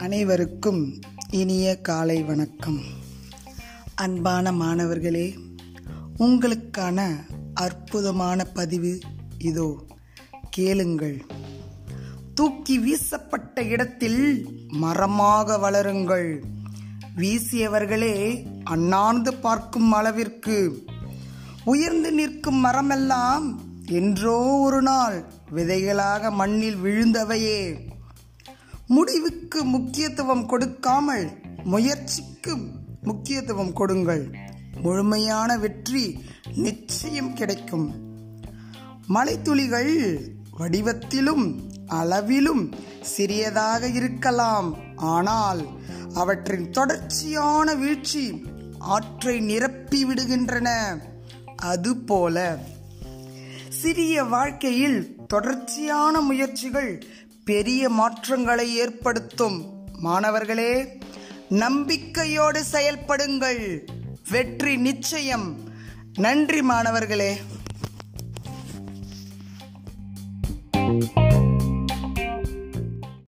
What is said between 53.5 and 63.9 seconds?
சிறிய வாழ்க்கையில் தொடர்ச்சியான முயற்சிகள் பெரிய மாற்றங்களை ஏற்படுத்தும். மாணவர்களே நம்பிக்கையோடு செயல்படுங்கள்.